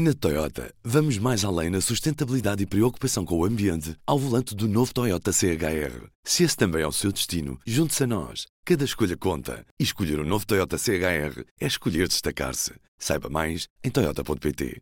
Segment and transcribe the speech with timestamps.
[0.00, 4.68] Na Toyota, vamos mais além na sustentabilidade e preocupação com o ambiente ao volante do
[4.68, 6.06] novo Toyota CHR.
[6.22, 8.46] Se esse também é o seu destino, junte-se a nós.
[8.64, 9.66] Cada escolha conta.
[9.76, 12.74] E escolher o um novo Toyota CHR é escolher destacar-se.
[12.96, 14.80] Saiba mais em Toyota.pt.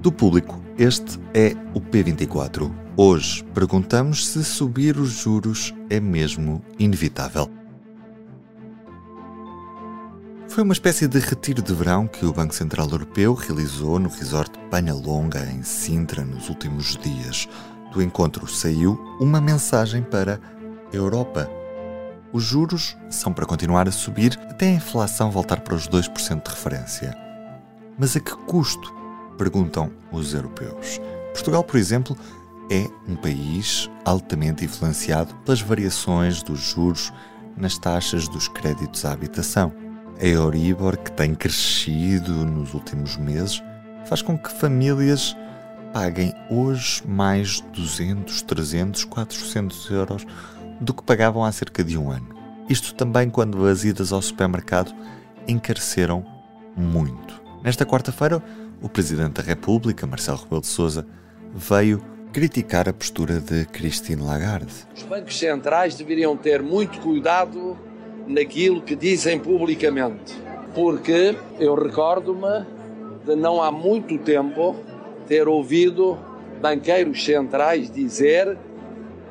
[0.00, 2.72] Do público, este é o P24.
[2.96, 7.57] Hoje perguntamos se subir os juros é mesmo inevitável.
[10.58, 14.50] Foi uma espécie de retiro de verão que o Banco Central Europeu realizou no resort
[15.04, 17.48] Longa em Sintra, nos últimos dias.
[17.92, 20.40] Do encontro saiu uma mensagem para
[20.92, 21.48] a Europa.
[22.32, 26.50] Os juros são para continuar a subir até a inflação voltar para os 2% de
[26.50, 27.16] referência.
[27.96, 28.92] Mas a que custo?
[29.38, 31.00] Perguntam os europeus.
[31.34, 32.18] Portugal, por exemplo,
[32.68, 37.12] é um país altamente influenciado pelas variações dos juros
[37.56, 39.86] nas taxas dos créditos à habitação
[40.20, 43.62] a Euribor, que tem crescido nos últimos meses,
[44.04, 45.36] faz com que famílias
[45.92, 50.26] paguem hoje mais 200, 300, 400 euros
[50.80, 52.36] do que pagavam há cerca de um ano.
[52.68, 54.94] Isto também quando as idas ao supermercado
[55.46, 56.24] encareceram
[56.76, 57.40] muito.
[57.62, 58.42] Nesta quarta-feira,
[58.82, 61.06] o Presidente da República, Marcelo Rebelo de Sousa,
[61.54, 64.72] veio criticar a postura de Christine Lagarde.
[64.94, 67.76] Os bancos centrais deveriam ter muito cuidado
[68.28, 70.36] naquilo que dizem publicamente.
[70.74, 72.66] Porque eu recordo-me
[73.24, 74.76] de não há muito tempo
[75.26, 76.18] ter ouvido
[76.60, 78.56] banqueiros centrais dizer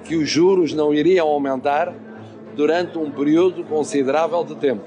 [0.03, 1.93] que os juros não iriam aumentar
[2.55, 4.85] durante um período considerável de tempo.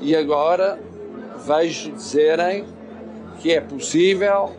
[0.00, 0.80] E agora
[1.46, 2.64] vejo dizerem
[3.40, 4.50] que é possível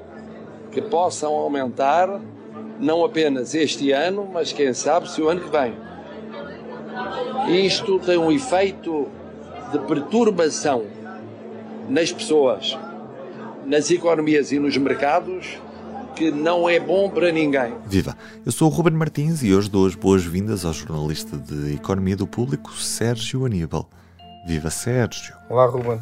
[0.72, 2.22] que possam aumentar
[2.80, 5.74] não apenas este ano, mas quem sabe se o ano que vem.
[7.50, 9.08] Isto tem um efeito
[9.72, 10.86] de perturbação
[11.90, 12.78] nas pessoas,
[13.66, 15.58] nas economias e nos mercados
[16.16, 17.74] que não é bom para ninguém.
[17.86, 18.16] Viva!
[18.46, 22.28] Eu sou o Ruben Martins e hoje dou as boas-vindas ao jornalista de Economia do
[22.28, 23.90] Público, Sérgio Aníbal.
[24.46, 25.36] Viva Sérgio!
[25.50, 26.00] Olá, Ruben.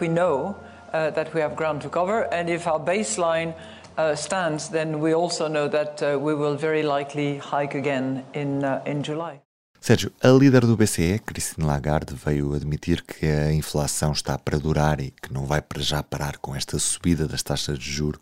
[0.00, 0.54] We know
[0.92, 3.54] uh, that we have ground to cover and if our baseline
[3.98, 8.64] uh, stands, then we also know that uh, we will very likely hike again in,
[8.64, 9.40] uh, in July.
[9.88, 15.00] Sérgio, a líder do BCE, Christine Lagarde, veio admitir que a inflação está para durar
[15.00, 18.20] e que não vai para já parar com esta subida das taxas de juro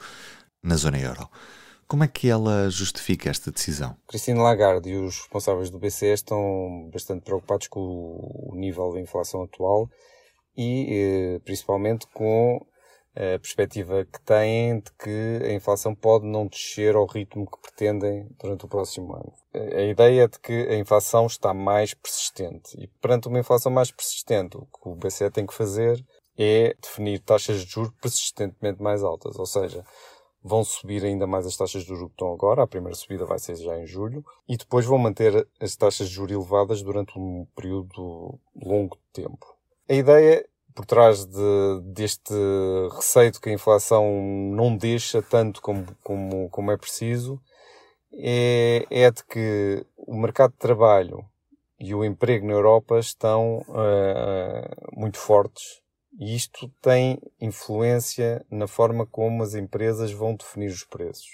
[0.62, 1.28] na zona euro.
[1.88, 3.97] Como é que ela justifica esta decisão?
[4.06, 9.43] Christine Lagarde e os responsáveis do BCE estão bastante preocupados com o nível da inflação
[9.43, 9.91] atual
[10.56, 12.65] e eh, principalmente com
[13.16, 18.28] a perspectiva que têm de que a inflação pode não descer ao ritmo que pretendem
[18.38, 19.32] durante o próximo ano.
[19.54, 23.91] A ideia é de que a inflação está mais persistente e perante uma inflação mais
[23.91, 26.04] persistente, o que o BCE tem que fazer
[26.38, 29.83] é definir taxas de juros persistentemente mais altas, ou seja,
[30.43, 33.38] vão subir ainda mais as taxas de juros que estão agora, a primeira subida vai
[33.38, 37.47] ser já em julho, e depois vão manter as taxas de juros elevadas durante um
[37.56, 39.56] período longo de tempo.
[39.88, 42.34] A ideia por trás de, deste
[42.94, 44.04] receio de que a inflação
[44.53, 47.41] não deixa tanto como, como, como é preciso
[48.12, 51.25] é, é de que o mercado de trabalho
[51.81, 55.81] e o emprego na Europa estão uh, muito fortes
[56.19, 61.28] e isto tem influência na forma como as empresas vão definir os preços.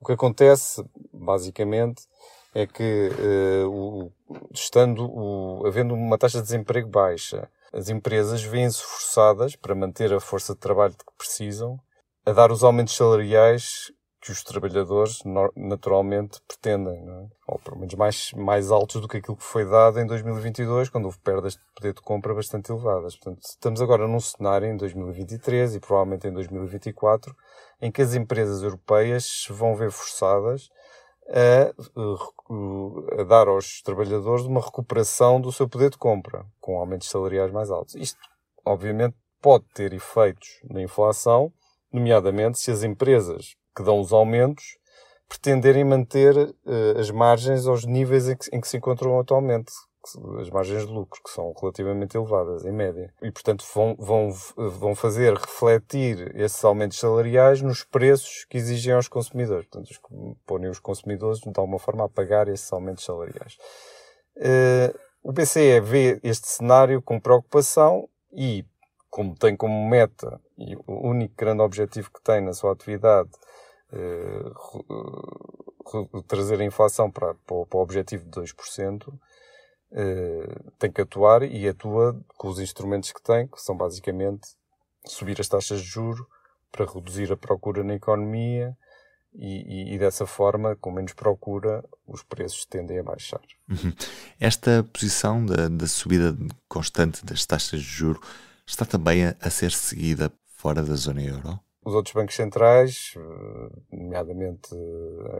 [0.00, 2.02] O que acontece, basicamente,
[2.54, 4.12] é que, uh, o,
[4.52, 10.20] estando o, havendo uma taxa de desemprego baixa, as empresas vêm-se forçadas, para manter a
[10.20, 11.78] força de trabalho que precisam,
[12.24, 13.90] a dar os aumentos salariais
[14.22, 15.18] que os trabalhadores
[15.56, 17.26] naturalmente pretendem, é?
[17.48, 21.06] ou pelo menos mais, mais altos do que aquilo que foi dado em 2022, quando
[21.06, 23.16] houve perdas de poder de compra bastante elevadas.
[23.16, 27.34] Portanto, estamos agora num cenário em 2023 e provavelmente em 2024
[27.80, 30.68] em que as empresas europeias se vão ver forçadas
[31.28, 37.52] a, a, dar aos trabalhadores uma recuperação do seu poder de compra, com aumentos salariais
[37.52, 37.94] mais altos.
[37.94, 38.18] Isto,
[38.64, 41.52] obviamente, pode ter efeitos na inflação,
[41.92, 44.64] nomeadamente se as empresas que dão os aumentos
[45.28, 49.72] pretenderem manter uh, as margens aos níveis em que, em que se encontram atualmente,
[50.40, 53.12] as margens de lucro, que são relativamente elevadas, em média.
[53.22, 59.08] E, portanto, vão, vão, vão fazer refletir esses aumentos salariais nos preços que exigem aos
[59.08, 59.66] consumidores.
[59.66, 59.90] Portanto,
[60.46, 63.56] põem os consumidores, de alguma forma, a pagar esses aumentos salariais.
[64.36, 68.64] Uh, o BCE vê este cenário com preocupação e,
[69.08, 73.30] como tem como meta e o único grande objetivo que tem na sua atividade
[73.92, 74.52] uh,
[76.26, 79.12] trazer a inflação para, para, para o objetivo de 2%, eh,
[80.78, 84.48] tem que atuar e atua com os instrumentos que tem, que são basicamente
[85.06, 86.26] subir as taxas de juro
[86.70, 88.76] para reduzir a procura na economia
[89.34, 93.40] e, e, e, dessa forma, com menos procura, os preços tendem a baixar.
[93.68, 93.92] Uhum.
[94.38, 96.36] Esta posição da, da, subida
[96.68, 98.20] constante das taxas de juro
[98.66, 101.58] está também a, a ser seguida fora da zona euro?
[101.84, 104.68] Os outros bancos centrais, eh, nomeadamente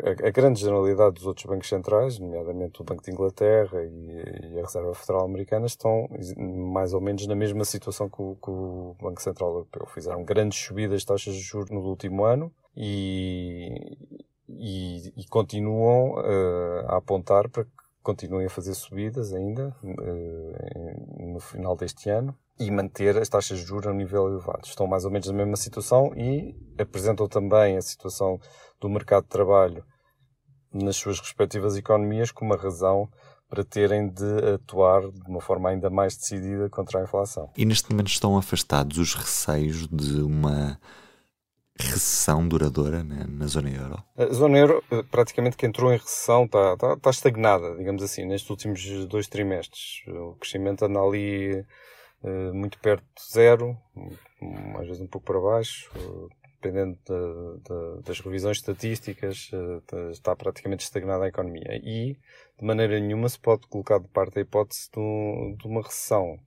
[0.04, 4.58] a, a, grande generalidade dos outros bancos centrais, nomeadamente o Banco de Inglaterra e, e,
[4.58, 8.96] a Reserva Federal Americana, estão mais ou menos na mesma situação que o, que o,
[9.00, 9.86] Banco Central Europeu.
[9.86, 13.96] Fizeram grandes subidas de taxas de juros no último ano e,
[14.48, 17.70] e, e continuam uh, a apontar para que
[18.02, 22.36] continuem a fazer subidas ainda uh, no final deste ano
[22.67, 24.64] e manter as taxas de juros a um nível elevado.
[24.64, 28.41] Estão mais ou menos na mesma situação e apresentam também a situação
[28.81, 29.85] do mercado de trabalho
[30.73, 33.09] nas suas respectivas economias como uma razão
[33.49, 37.50] para terem de atuar de uma forma ainda mais decidida contra a inflação.
[37.56, 40.81] E neste momento estão afastados os receios de uma
[41.79, 44.03] recessão duradoura né, na zona euro?
[44.17, 48.25] A zona euro, eh, praticamente que entrou em recessão, está, está, está estagnada, digamos assim,
[48.25, 50.03] nestes últimos dois trimestres.
[50.09, 51.64] O crescimento anda ali
[52.52, 53.76] muito perto de zero,
[54.78, 56.28] às vezes um pouco para baixo, uh,
[56.60, 61.80] dependendo de, de, das revisões estatísticas, uh, está praticamente estagnada a economia.
[61.82, 62.16] E,
[62.58, 66.38] de maneira nenhuma, se pode colocar de parte a hipótese de, de uma recessão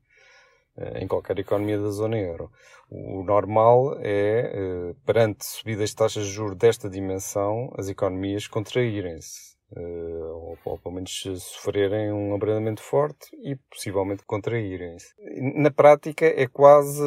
[0.95, 2.51] em qualquer economia da zona euro.
[2.89, 9.55] O normal é, perante subidas de taxas de juros desta dimensão, as economias contraírem-se.
[9.72, 15.14] Uh, ou, ou, pelo menos sofrerem um abrandamento forte e possivelmente contraírem-se.
[15.56, 17.02] Na prática, é quase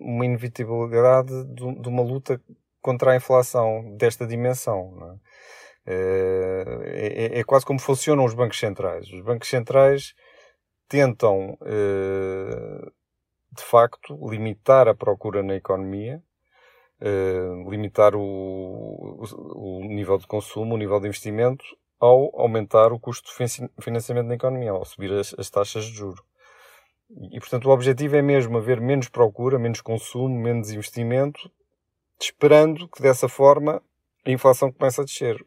[0.00, 2.40] uma inevitabilidade de, de, uma luta
[2.82, 5.18] contra a inflação desta dimensão.
[5.86, 5.92] É?
[5.92, 7.38] Uh, é?
[7.38, 7.44] é?
[7.44, 9.10] quase como funcionam os bancos centrais.
[9.12, 10.14] Os bancos centrais
[10.88, 12.92] tentam, uh,
[13.52, 16.22] de facto, limitar a procura na economia
[17.00, 21.64] Uh, limitar o, o, nível de consumo, o nível de investimento,
[22.00, 26.22] ao aumentar o custo de financiamento na economia, ao subir as, as taxas de juro.
[27.32, 31.50] E, portanto, o objetivo é mesmo haver menos procura, menos consumo, menos investimento,
[32.20, 33.82] esperando que dessa forma
[34.26, 35.44] a inflação comece a descer.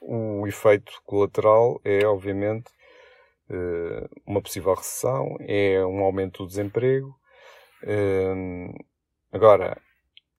[0.00, 2.70] O efeito colateral é, obviamente,
[3.48, 7.14] eh, uma possível recessão, é um aumento do desemprego.
[7.84, 8.34] Eh,
[9.32, 9.80] agora,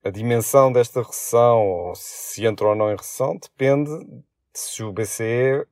[0.04, 3.90] a dimensão desta recessão, ou se entra ou não em recessão, depende
[4.52, 5.66] se o BCE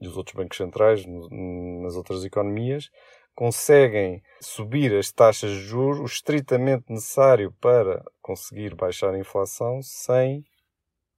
[0.00, 2.90] e os outros bancos centrais nas outras economias
[3.34, 10.44] conseguem subir as taxas de juros o estritamente necessário para conseguir baixar a inflação sem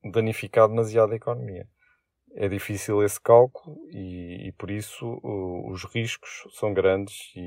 [0.04, 1.66] danificar demasiado a economia
[2.34, 7.40] é difícil esse cálculo e, e por isso o, os riscos são grandes e,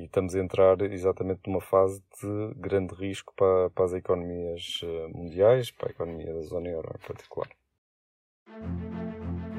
[0.00, 5.08] e, estamos a entrar exatamente numa fase de grande risco para, para as economias eh,
[5.08, 7.48] mundiais, para a economia da zona euro em particular.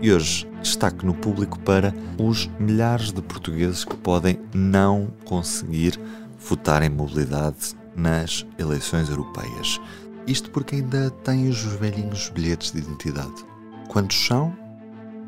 [0.02, 6.00] E hoje destaque no público para os milhares de portugueses que podem não conseguir
[6.40, 9.80] votar em mobilidade nas eleições europeias.
[10.26, 13.51] Isto porque ainda têm os velhinhos bilhetes de identidade.
[13.92, 14.56] Quantos são?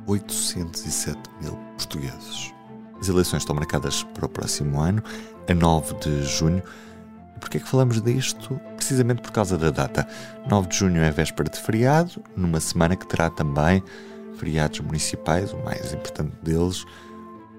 [0.08, 2.54] 807 mil portugueses.
[2.98, 5.04] As eleições estão marcadas para o próximo ano,
[5.50, 6.64] a 9 de junho.
[7.36, 8.58] E porquê é que falamos disto?
[8.78, 10.08] Precisamente por causa da data.
[10.50, 13.84] 9 de junho é véspera de feriado, numa semana que terá também
[14.38, 16.86] feriados municipais, o mais importante deles.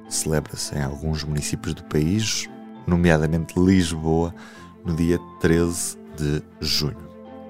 [0.08, 2.48] Celebra-se em alguns municípios do país,
[2.86, 4.34] nomeadamente Lisboa,
[4.82, 6.96] no dia 13 de junho.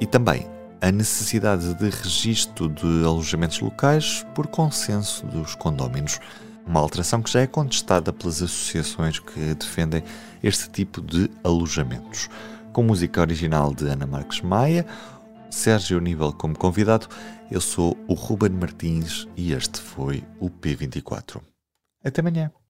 [0.01, 0.53] E também
[0.85, 6.21] a necessidade de registro de alojamentos locais por consenso dos condóminos.
[6.67, 10.05] Uma alteração que já é contestada pelas associações que defendem
[10.43, 12.29] este tipo de alojamentos.
[12.71, 14.85] Com música original de Ana Marques Maia,
[15.51, 17.09] Sérgio Nível como convidado,
[17.51, 21.41] eu sou o Ruben Martins e este foi o P24.
[22.05, 22.53] Até amanhã.